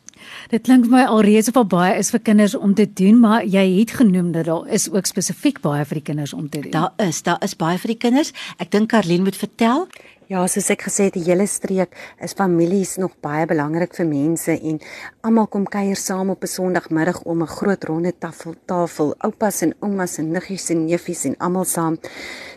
Dit 0.50 0.62
klink 0.62 0.84
vir 0.84 0.92
my 0.92 1.04
alreeds 1.04 1.48
of 1.48 1.56
al 1.56 1.66
baie 1.66 1.98
is 1.98 2.10
vir 2.10 2.20
kinders 2.20 2.54
om 2.54 2.74
te 2.74 2.86
doen, 2.86 3.20
maar 3.20 3.44
jy 3.44 3.78
het 3.78 3.90
genoem 3.90 4.32
dat 4.32 4.44
daar 4.44 4.66
is 4.68 4.90
ook 4.90 5.06
spesifiek 5.06 5.60
baie 5.60 5.84
vir 5.84 6.00
die 6.00 6.06
kinders 6.12 6.32
om 6.32 6.48
te 6.48 6.60
doen. 6.60 6.70
Daar 6.70 6.92
is, 7.08 7.22
daar 7.22 7.42
is 7.42 7.56
baie 7.56 7.78
vir 7.78 7.94
die 7.94 8.02
kinders. 8.08 8.32
Ek 8.58 8.70
dink 8.70 8.90
Carlien 8.90 9.22
moet 9.22 9.36
vertel. 9.36 9.86
Ja, 10.26 10.40
soos 10.50 10.72
ek 10.74 10.80
gesê 10.88 11.04
het, 11.06 11.14
die 11.14 11.28
hele 11.28 11.44
streek 11.46 11.92
is 12.18 12.32
families 12.34 12.96
nog 12.98 13.12
baie 13.22 13.44
belangrik 13.46 13.92
vir 13.94 14.08
mense 14.10 14.56
en 14.56 14.80
almal 15.22 15.46
kom 15.46 15.68
kuier 15.70 15.94
saam 15.94 16.32
op 16.34 16.42
'n 16.42 16.50
Sondagmiddag 16.50 17.20
om 17.22 17.42
'n 17.42 17.46
groot 17.46 17.84
ronde 17.84 18.12
tafel 18.18 18.56
tafel, 18.66 19.14
oupas 19.18 19.62
en 19.62 19.74
oumas 19.80 20.18
en 20.18 20.32
niggies 20.32 20.70
en 20.70 20.84
neefies 20.86 21.24
en 21.26 21.36
almal 21.38 21.64
saam. 21.64 21.96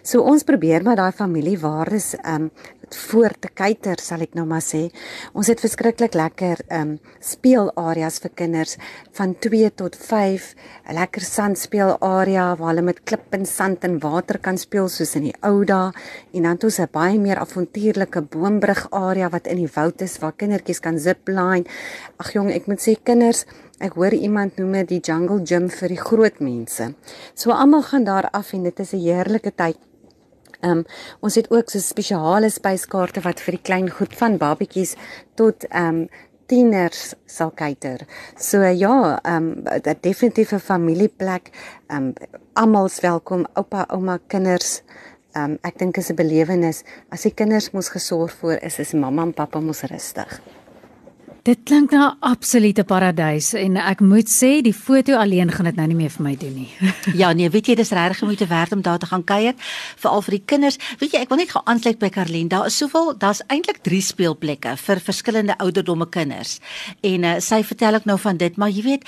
So 0.02 0.22
ons 0.22 0.44
probeer 0.44 0.84
maar 0.84 0.96
daai 0.96 1.12
familiewaardes 1.12 2.16
um 2.26 2.50
voor 2.96 3.34
te 3.40 3.50
kuiter 3.54 4.00
sal 4.02 4.22
ek 4.26 4.34
nou 4.38 4.46
maar 4.50 4.64
sê. 4.64 4.90
Ons 5.34 5.50
het 5.52 5.60
verskriklik 5.60 6.16
lekker 6.18 6.64
ehm 6.68 6.82
um, 6.82 7.00
speelareas 7.20 8.20
vir 8.24 8.32
kinders 8.36 8.78
van 9.18 9.36
2 9.40 9.72
tot 9.76 9.96
5, 9.96 10.56
'n 10.90 10.94
lekker 10.94 11.22
sandspeelarea 11.22 12.56
waar 12.58 12.70
hulle 12.70 12.82
met 12.82 13.04
klip 13.04 13.34
en 13.34 13.46
sand 13.46 13.84
en 13.84 14.00
water 14.00 14.40
kan 14.40 14.58
speel 14.58 14.88
soos 14.90 15.16
in 15.16 15.24
die 15.24 15.36
ou 15.42 15.66
dae 15.66 15.92
en 16.34 16.44
dan 16.44 16.52
het 16.52 16.64
ons 16.64 16.80
'n 16.80 16.90
baie 16.92 17.20
meer 17.20 17.38
avontuurlike 17.38 18.22
boombrug 18.22 18.88
area 18.92 19.30
wat 19.30 19.48
in 19.48 19.58
die 19.58 19.74
woud 19.76 20.02
is 20.02 20.20
waar 20.20 20.34
kindertjies 20.34 20.80
kan 20.80 21.00
zipline. 21.00 21.66
Ag 22.18 22.34
jong, 22.34 22.52
ek 22.52 22.68
moet 22.68 22.82
sê 22.82 22.96
kinders 23.04 23.46
Ek 23.80 23.94
hoor 23.96 24.12
iemand 24.12 24.58
noem 24.60 24.74
dit 24.82 24.90
die 24.90 25.00
jungle 25.00 25.40
gym 25.48 25.70
vir 25.72 25.94
die 25.94 26.00
groot 26.00 26.42
mense. 26.44 26.90
So 27.32 27.56
almal 27.56 27.86
gaan 27.88 28.04
daar 28.04 28.28
af 28.36 28.52
en 28.54 28.64
dit 28.64 28.80
is 28.80 28.92
'n 28.94 29.00
heerlike 29.00 29.56
tyd 29.56 29.80
um, 30.62 30.86
ons 31.20 31.36
het 31.36 31.52
ook 31.52 31.70
so 31.70 31.80
spesiale 31.80 32.50
spyskaarte 32.50 33.22
wat 33.22 33.40
vir 33.40 33.58
die 33.58 33.64
klein 33.64 33.90
goed 33.90 34.16
van 34.18 34.38
babetjies 34.38 34.96
tot 35.36 35.68
ehm 35.70 36.04
um, 36.04 36.10
tieners 36.50 37.14
sal 37.30 37.52
kuiter. 37.54 38.08
So 38.36 38.64
ja, 38.66 39.20
ehm 39.22 39.52
um, 39.52 39.82
dit 39.84 40.04
definitief 40.04 40.52
'n 40.52 40.60
familieplek. 40.60 41.52
Ehm 41.88 42.04
um, 42.04 42.14
almal's 42.54 43.00
welkom, 43.00 43.46
oupa, 43.54 43.86
ouma, 43.88 44.20
kinders. 44.28 44.82
Ehm 45.32 45.52
um, 45.52 45.58
ek 45.62 45.78
dink 45.78 45.98
is 45.98 46.10
'n 46.10 46.16
belewenis. 46.16 46.84
As 47.10 47.22
die 47.22 47.34
kinders 47.34 47.72
mos 47.72 47.90
gesorg 47.90 48.32
voor 48.32 48.58
is, 48.62 48.80
is 48.80 48.94
mamma 48.94 49.22
en 49.22 49.34
pappa 49.34 49.60
mos 49.60 49.82
rustig. 49.82 50.42
Dit 51.48 51.60
klink 51.64 51.92
na 51.92 52.12
'n 52.12 52.18
absolute 52.20 52.84
paradys 52.84 53.54
en 53.54 53.78
ek 53.78 54.00
moet 54.00 54.28
sê 54.28 54.62
die 54.62 54.74
foto 54.74 55.16
alleen 55.16 55.52
gaan 55.52 55.66
dit 55.66 55.76
nou 55.76 55.88
nie 55.88 55.96
meer 55.96 56.10
vir 56.10 56.24
my 56.24 56.36
doen 56.36 56.54
nie. 56.54 56.72
ja, 57.22 57.32
nee, 57.34 57.50
weet 57.50 57.68
jy, 57.68 57.76
dis 57.76 57.92
regtig 57.92 58.22
moeite 58.22 58.48
werd 58.48 58.72
om 58.72 58.82
daar 58.82 59.00
te 59.00 59.06
gaan 59.06 59.24
kuier, 59.24 59.54
veral 59.96 60.22
vir 60.22 60.32
die 60.32 60.44
kinders. 60.46 60.78
Weet 61.00 61.12
jy, 61.14 61.20
ek 61.20 61.30
wil 61.30 61.38
net 61.38 61.52
gou 61.52 61.62
aansluit 61.66 62.00
by 62.00 62.10
Karlien. 62.10 62.48
Daar 62.48 62.66
is 62.66 62.78
soveel, 62.78 63.18
daar's 63.18 63.42
eintlik 63.48 63.80
3 63.82 64.02
speelplekke 64.02 64.76
vir 64.78 65.00
verskillende 65.00 65.58
ouderdomme 65.58 66.10
kinders. 66.10 66.60
En 67.02 67.24
uh, 67.24 67.40
sy 67.40 67.64
vertel 67.64 67.96
ek 67.96 68.06
nou 68.06 68.20
van 68.20 68.38
dit, 68.38 68.58
maar 68.58 68.70
jy 68.70 68.84
weet, 68.84 69.04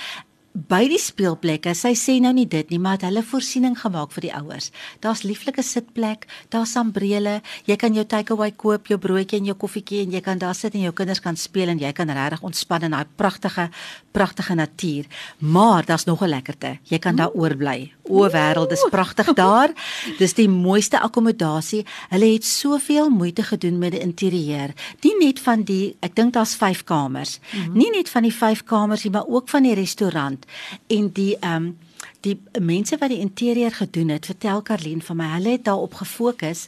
by 0.53 0.83
die 0.91 0.99
speelplekke. 0.99 1.73
Sy 1.77 1.93
sê 1.95 2.17
nou 2.23 2.33
nie 2.35 2.47
dit 2.49 2.69
nie, 2.71 2.79
maar 2.81 2.97
het 2.97 3.05
hulle 3.07 3.23
voorsiening 3.23 3.77
gemaak 3.79 4.11
vir 4.15 4.27
die 4.27 4.33
ouers. 4.35 4.71
Daar's 5.03 5.23
lieflike 5.23 5.63
sitplek, 5.63 6.27
daar's 6.51 6.73
sambrele. 6.75 7.39
Jy 7.69 7.77
kan 7.79 7.95
jou 7.95 8.05
takeaway 8.05 8.51
koop, 8.51 8.91
jou 8.91 8.99
broodjie 9.01 9.39
en 9.39 9.51
jou 9.51 9.55
koffietjie 9.55 10.03
en 10.05 10.15
jy 10.17 10.21
kan 10.25 10.41
daar 10.41 10.55
sit 10.57 10.75
en 10.75 10.83
jou 10.87 10.93
kinders 10.95 11.23
kan 11.23 11.39
speel 11.39 11.71
en 11.71 11.79
jy 11.79 11.91
kan 11.95 12.11
regtig 12.11 12.43
ontspan 12.43 12.87
in 12.89 12.97
daai 12.97 13.07
pragtige 13.15 13.69
pragtige 14.11 14.55
natuur. 14.55 15.07
Maar 15.39 15.85
daar's 15.85 16.05
nog 16.05 16.21
'n 16.21 16.29
lekkerte. 16.29 16.79
Jy 16.83 16.99
kan 16.99 17.15
daar 17.15 17.31
oorbly. 17.31 17.91
O 18.11 18.27
wêreld, 18.29 18.69
dis 18.69 18.85
pragtig 18.91 19.33
daar. 19.33 19.71
Dis 20.19 20.35
die 20.37 20.49
mooiste 20.49 20.99
akkommodasie. 20.99 21.85
Hulle 22.09 22.33
het 22.33 22.45
soveel 22.45 23.09
moeite 23.09 23.43
gedoen 23.43 23.77
met 23.77 23.95
die 23.95 24.03
interieur. 24.03 24.73
Nie 25.01 25.15
net 25.19 25.39
van 25.39 25.63
die, 25.63 25.95
ek 25.99 26.15
dink 26.15 26.33
daar's 26.33 26.55
5 26.55 26.83
kamers. 26.83 27.39
Mm 27.39 27.63
-hmm. 27.63 27.77
Nie 27.77 27.91
net 27.91 28.09
van 28.09 28.27
die 28.27 28.33
5 28.33 28.63
kamers 28.63 29.03
nie, 29.03 29.11
maar 29.11 29.27
ook 29.27 29.49
van 29.49 29.63
die 29.63 29.73
restaurant 29.73 30.45
en 30.87 31.09
die 31.13 31.37
ehm 31.39 31.55
um, 31.55 31.77
die 32.21 32.37
mense 32.59 32.97
wat 32.97 33.09
die 33.09 33.19
interieur 33.19 33.71
gedoen 33.71 34.09
het, 34.09 34.25
vertel 34.25 34.61
Karlien 34.61 35.01
van 35.01 35.17
my, 35.17 35.25
hulle 35.35 35.49
het 35.49 35.65
daarop 35.65 35.93
gefokus. 35.93 36.67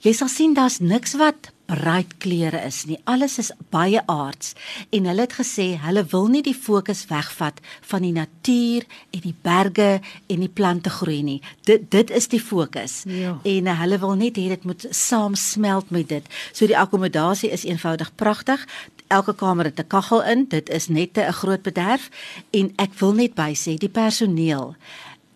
Jy 0.00 0.12
sal 0.12 0.28
sien 0.28 0.54
daar's 0.54 0.78
niks 0.78 1.14
wat 1.14 1.52
bright 1.68 2.16
kleure 2.22 2.60
is 2.64 2.84
nie. 2.88 2.96
Alles 3.04 3.36
is 3.38 3.50
baie 3.72 4.00
aards 4.08 4.54
en 4.94 5.08
hulle 5.10 5.26
het 5.26 5.36
gesê 5.36 5.66
hulle 5.82 6.04
wil 6.12 6.28
nie 6.32 6.42
die 6.46 6.56
fokus 6.56 7.04
wegvat 7.10 7.60
van 7.90 8.06
die 8.06 8.14
natuur 8.16 8.86
en 9.12 9.24
die 9.26 9.34
berge 9.44 9.90
en 10.00 10.44
die 10.44 10.52
plante 10.60 10.90
groei 10.90 11.20
nie. 11.22 11.40
Dit 11.68 11.90
dit 11.92 12.10
is 12.10 12.30
die 12.32 12.40
fokus. 12.40 13.02
Ja. 13.04 13.36
En 13.44 13.68
uh, 13.68 13.78
hulle 13.82 14.00
wil 14.00 14.16
net 14.16 14.40
hê 14.40 14.48
dit 14.54 14.64
moet 14.68 14.86
saamsmelt 14.90 15.92
met 15.92 16.08
dit. 16.08 16.38
So 16.52 16.66
die 16.66 16.78
akkommodasie 16.78 17.52
is 17.52 17.68
eenvoudig 17.68 18.14
pragtig 18.16 18.64
elke 19.08 19.34
kamer 19.34 19.64
het 19.64 19.80
'n 19.80 19.86
kaggel 19.86 20.22
in. 20.22 20.44
Dit 20.48 20.68
is 20.68 20.88
net 20.88 21.16
'n 21.16 21.32
groot 21.32 21.62
bederf 21.62 22.08
en 22.50 22.72
ek 22.76 22.92
wil 22.98 23.12
net 23.12 23.34
by 23.34 23.54
sê 23.54 23.76
die 23.76 23.88
personeel. 23.88 24.76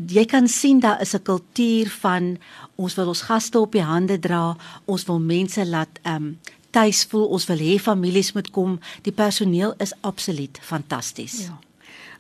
Jy 0.06 0.25
kan 0.25 0.49
sien 0.49 0.80
daar 0.80 1.00
is 1.00 1.14
'n 1.14 1.23
kultuur 1.23 1.88
van 2.00 2.38
ons 2.75 2.94
wil 2.94 3.09
ons 3.09 3.23
gaste 3.23 3.59
op 3.59 3.73
die 3.73 3.82
hande 3.82 4.18
dra. 4.18 4.56
Ons 4.85 5.04
wil 5.04 5.21
mense 5.21 5.66
laat 5.66 5.99
ehm 6.02 6.14
um, 6.14 6.38
tuis 6.71 7.04
voel. 7.04 7.26
Ons 7.26 7.47
wil 7.47 7.59
hê 7.59 7.78
families 7.78 8.32
moet 8.32 8.50
kom. 8.50 8.80
Die 9.02 9.12
personeel 9.12 9.75
is 9.78 9.92
absoluut 10.00 10.59
fantasties. 10.62 11.38
Ja. 11.47 11.59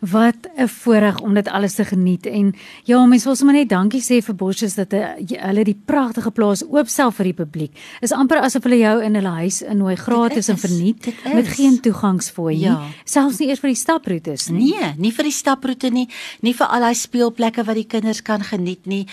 Wat 0.02 0.34
'n 0.56 0.68
voorreg 0.68 1.20
om 1.20 1.34
dit 1.34 1.48
alles 1.48 1.74
te 1.74 1.84
geniet 1.84 2.26
en 2.26 2.54
ja, 2.84 3.06
mense 3.06 3.24
wil 3.24 3.36
sommer 3.36 3.54
net 3.54 3.68
dankie 3.68 4.00
sê 4.02 4.18
vir 4.24 4.34
Bosjes 4.34 4.74
dat 4.74 4.90
hulle 5.26 5.64
die 5.64 5.78
pragtige 5.84 6.30
plaas 6.30 6.64
oopstel 6.66 7.10
vir 7.10 7.24
die 7.24 7.32
publiek. 7.32 7.78
Is 8.00 8.12
amper 8.12 8.40
asof 8.40 8.62
hulle 8.62 8.78
jou 8.78 9.02
in 9.02 9.14
hulle 9.14 9.28
huis 9.28 9.62
innooi 9.62 9.96
gratis 9.96 10.48
en 10.48 10.58
verniet 10.58 11.06
met 11.34 11.48
geen 11.48 11.80
toegangsfooi 11.80 12.54
nie, 12.54 12.64
ja. 12.64 12.80
selfs 13.04 13.38
nie 13.38 13.48
eers 13.48 13.60
vir 13.60 13.70
die 13.70 13.78
staproetes 13.78 14.48
nie. 14.48 14.74
Nee, 14.74 14.92
nie 14.96 15.12
vir 15.12 15.24
die 15.24 15.32
staproete 15.32 15.90
nie, 15.90 16.08
nie 16.40 16.54
vir 16.54 16.66
al 16.66 16.80
daai 16.80 16.94
speelplekke 16.94 17.64
wat 17.64 17.78
die 17.78 17.86
kinders 17.86 18.22
kan 18.22 18.42
geniet 18.42 18.86
nie. 18.86 19.06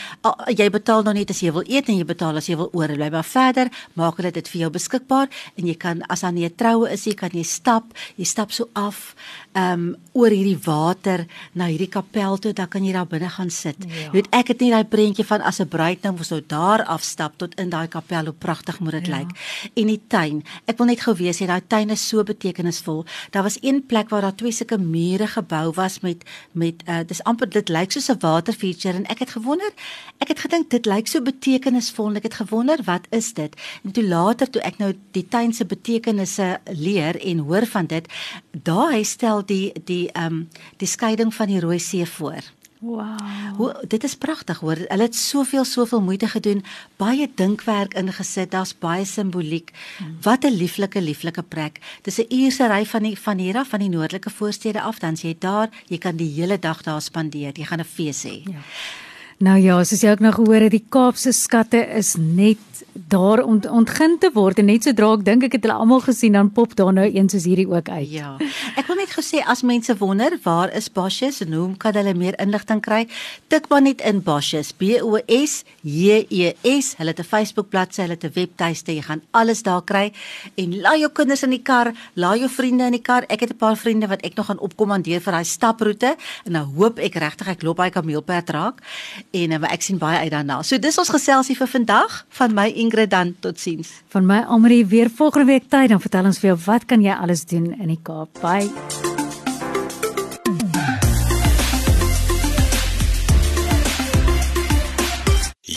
Jy 0.47 0.69
betaal 0.69 1.03
nou 1.03 1.13
net 1.13 1.29
as 1.29 1.43
jy 1.43 1.53
wil 1.53 1.63
eet 1.67 1.89
en 1.89 1.97
jy 1.97 2.05
betaal 2.05 2.35
as 2.41 2.49
jy 2.49 2.57
wil 2.57 2.71
oorbly, 2.73 3.11
maar 3.13 3.23
verder 3.23 3.69
maak 3.93 4.17
hulle 4.17 4.31
dit 4.31 4.47
vir 4.47 4.61
jou 4.61 4.71
beskikbaar 4.73 5.29
en 5.55 5.67
jy 5.67 5.77
kan 5.77 6.01
as 6.09 6.23
aan 6.23 6.37
'n 6.37 6.55
troue 6.55 6.89
is, 6.89 7.05
jy 7.05 7.13
kan 7.13 7.29
jy 7.29 7.43
stap, 7.43 7.93
jy 8.17 8.25
stap 8.25 8.51
so 8.51 8.69
af 8.73 9.15
ehm 9.53 9.73
um, 9.73 9.95
oor 10.13 10.29
hierdie 10.29 10.57
water 10.79 11.25
na 11.53 11.67
hierdie 11.71 11.91
kapel 11.91 12.37
toe, 12.37 12.53
dan 12.53 12.67
kan 12.71 12.85
jy 12.85 12.93
daar 12.95 13.07
binne 13.09 13.29
gaan 13.29 13.51
sit. 13.53 13.77
Ja. 13.85 14.09
Jy 14.09 14.11
weet 14.17 14.31
ek 14.39 14.53
het 14.53 14.63
nie 14.63 14.71
daai 14.73 14.85
prentjie 14.85 15.25
van 15.25 15.41
as 15.41 15.59
'n 15.59 15.67
bruid 15.67 16.03
nou 16.03 16.13
moet 16.15 16.49
daar 16.49 16.83
afstap 16.85 17.37
tot 17.37 17.55
in 17.59 17.69
daai 17.69 17.87
kapel 17.87 18.23
hoe 18.29 18.33
pragtig 18.33 18.79
moet 18.79 18.91
dit 18.91 19.07
ja. 19.07 19.17
lyk. 19.17 19.29
En 19.75 19.87
die 19.87 20.01
tuin. 20.07 20.43
Ek 20.65 20.77
wil 20.77 20.87
net 20.87 21.01
gou 21.01 21.15
weet, 21.15 21.47
daai 21.47 21.61
tuin 21.67 21.89
is 21.89 22.07
so 22.07 22.23
betekenisvol. 22.23 23.05
Daar 23.31 23.43
was 23.43 23.57
een 23.61 23.85
plek 23.85 24.09
waar 24.09 24.21
daar 24.21 24.35
twee 24.35 24.51
sulke 24.51 24.77
mure 24.77 25.27
gebou 25.27 25.71
was 25.75 25.99
met 25.99 26.23
met 26.51 26.83
uh, 26.87 26.99
dis 27.07 27.23
amper 27.23 27.49
dit 27.49 27.69
lyk 27.69 27.91
soos 27.91 28.09
'n 28.09 28.19
water 28.19 28.53
feature 28.53 28.97
en 28.97 29.05
ek 29.05 29.19
het 29.19 29.29
gewonder, 29.29 29.71
ek 30.17 30.27
het 30.27 30.39
gedink 30.39 30.69
dit 30.69 30.85
lyk 30.85 31.07
so 31.07 31.21
betekenisvol. 31.21 32.15
Ek 32.15 32.23
het 32.23 32.33
gewonder 32.33 32.79
wat 32.85 33.07
is 33.09 33.33
dit? 33.33 33.55
En 33.83 33.91
toe 33.91 34.03
later 34.03 34.49
toe 34.49 34.61
ek 34.61 34.77
nou 34.77 34.93
die 35.11 35.27
tuin 35.27 35.53
se 35.53 35.65
betekenisse 35.65 36.59
leer 36.65 37.19
en 37.21 37.37
hoor 37.37 37.65
van 37.65 37.85
dit, 37.85 38.07
daar 38.51 38.91
hy 38.91 39.03
stel 39.03 39.45
die 39.45 39.73
die 39.85 40.11
ehm 40.11 40.25
um, 40.25 40.47
die 40.77 40.87
skeiding 40.87 41.33
van 41.33 41.47
die 41.47 41.59
Rooi 41.59 41.79
See 41.79 42.05
voor. 42.05 42.43
Wow. 42.79 43.19
Hoe 43.57 43.85
dit 43.87 44.03
is 44.03 44.15
pragtig 44.15 44.59
hoor. 44.59 44.79
Hulle 44.87 45.03
het 45.03 45.15
soveel 45.15 45.65
soveel 45.67 46.01
moeite 46.01 46.27
gedoen, 46.27 46.63
baie 46.95 47.27
dinkwerk 47.35 47.93
ingesit. 47.93 48.51
Daar's 48.51 48.71
baie 48.77 49.05
simboliek. 49.05 49.73
Hmm. 49.97 50.17
Wat 50.21 50.43
'n 50.43 50.55
lieflike 50.55 51.01
lieflike 51.01 51.43
plek. 51.43 51.79
Dis 52.01 52.19
'n 52.19 52.25
uur 52.29 52.51
se 52.51 52.67
ry 52.67 52.85
van 52.85 53.03
die 53.03 53.19
van 53.19 53.37
hier 53.37 53.57
af 53.57 53.67
van 53.67 53.79
die 53.79 53.89
noordelike 53.89 54.29
voorstede 54.29 54.81
af, 54.81 54.99
dan 54.99 55.13
jy 55.13 55.35
daar, 55.39 55.69
jy 55.87 55.97
kan 55.97 56.15
die 56.15 56.31
hele 56.33 56.59
dag 56.59 56.81
daar 56.81 57.01
spandeer. 57.01 57.51
Jy 57.53 57.65
gaan 57.65 57.79
'n 57.79 57.85
fees 57.85 58.23
hê. 58.23 58.43
Ja. 58.43 58.61
Nou 59.39 59.55
ja, 59.55 59.77
soos 59.87 60.01
jy 60.03 60.11
ook 60.11 60.35
gehoor 60.35 60.65
het, 60.65 60.73
die 60.73 60.83
Kaapse 60.91 61.31
skatte 61.31 61.79
is 61.95 62.17
net 62.19 62.59
daar 63.07 63.39
ont, 63.43 63.63
ontgin 63.69 64.17
te 64.19 64.29
word 64.33 64.59
en 64.59 64.67
net 64.67 64.83
sodra 64.83 65.13
ek 65.15 65.23
dink 65.23 65.45
ek 65.47 65.55
het 65.55 65.65
hulle 65.65 65.77
almal 65.79 66.01
gesien 66.03 66.35
dan 66.35 66.49
pop 66.53 66.75
daar 66.75 66.91
nou 66.93 67.05
een 67.07 67.29
soos 67.31 67.45
hierdie 67.47 67.67
ook 67.69 67.87
uit. 67.89 68.09
Ja. 68.11 68.33
Ek 68.75 68.89
wil 68.89 68.99
net 68.99 69.13
gesê 69.15 69.39
as 69.47 69.63
mense 69.63 69.95
wonder 70.01 70.35
waar 70.43 70.73
is 70.75 70.89
Bosjes 70.91 71.39
en 71.45 71.55
hoe 71.55 71.67
kan 71.79 71.95
hulle 71.95 72.13
meer 72.17 72.35
inligting 72.43 72.81
kry? 72.83 73.05
Tik 73.47 73.69
maar 73.71 73.83
net 73.85 74.03
in 74.03 74.19
Bosjes, 74.25 74.73
B 74.75 74.99
O 74.99 75.21
S 75.23 75.63
J 75.87 76.25
E 76.29 76.51
S. 76.67 76.95
Hulle 76.99 77.15
het 77.15 77.19
'n 77.19 77.29
Facebook 77.31 77.69
bladsy, 77.69 78.01
hulle 78.03 78.17
het 78.19 78.25
'n 78.25 78.35
webtuiste, 78.35 78.91
jy 78.91 79.01
gaan 79.01 79.21
alles 79.31 79.63
daar 79.63 79.81
kry 79.81 80.11
en 80.55 80.81
laai 80.81 80.99
jou 80.99 81.11
kinders 81.11 81.43
in 81.43 81.51
die 81.51 81.63
kar, 81.63 81.93
laai 82.15 82.39
jou 82.39 82.49
vriende 82.49 82.85
in 82.85 82.91
die 82.91 83.01
kar. 83.01 83.23
Ek 83.29 83.39
het 83.39 83.51
'n 83.51 83.57
paar 83.57 83.77
vriende 83.77 84.07
wat 84.07 84.21
ek 84.21 84.35
nog 84.35 84.45
gaan 84.45 84.59
opkommandeer 84.59 85.21
vir 85.21 85.33
daai 85.33 85.45
staproete 85.45 86.17
en 86.45 86.51
nou 86.51 86.65
hoop 86.75 86.99
ek 86.99 87.15
regtig 87.15 87.47
ek 87.47 87.63
loop 87.63 87.77
daai 87.77 87.91
kameelpad 87.91 88.49
raak 88.49 88.81
en 89.31 89.51
uh, 89.57 89.71
ek 89.71 89.85
sien 89.85 89.99
baie 90.01 90.19
uit 90.23 90.31
daarna. 90.33 90.61
So 90.63 90.79
dis 90.81 90.97
ons 90.97 91.11
geselsie 91.13 91.57
vir 91.57 91.69
vandag 91.69 92.23
van 92.39 92.55
my 92.57 92.69
Ingrid 92.69 93.11
dan 93.13 93.35
totsiens. 93.39 93.91
Van 94.13 94.25
my 94.25 94.43
Almarie 94.47 94.85
weer 94.85 95.09
volgende 95.09 95.51
week 95.51 95.69
tyd 95.69 95.89
dan 95.89 96.01
vertel 96.01 96.31
ons 96.31 96.39
vir 96.39 96.53
jou 96.53 96.59
wat 96.65 96.85
kan 96.89 97.03
jy 97.03 97.13
alles 97.13 97.45
doen 97.45 97.71
in 97.79 97.93
die 97.93 97.99
Kaap. 98.03 98.29
Bye. 98.41 98.69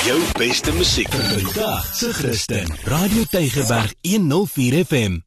Jou 0.03 0.19
beste 0.35 0.73
musiek 0.75 1.11
vir 1.15 1.29
die 1.39 1.53
dag. 1.55 1.85
Se 1.95 2.13
Christen. 2.13 2.73
Radio 2.91 3.23
Tygerberg 3.31 3.95
104 4.03 4.85
FM. 4.85 5.21